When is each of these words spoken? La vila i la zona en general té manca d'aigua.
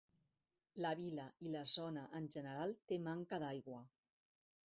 La 0.85 0.93
vila 0.99 1.25
i 1.49 1.51
la 1.57 1.61
zona 1.73 2.07
en 2.21 2.31
general 2.37 2.75
té 2.93 2.99
manca 3.09 3.41
d'aigua. 3.47 3.83